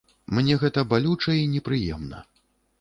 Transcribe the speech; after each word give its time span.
Мне 0.37 0.55
гэта 0.63 0.85
балюча 0.95 1.37
і 1.43 1.45
непрыемна. 1.53 2.27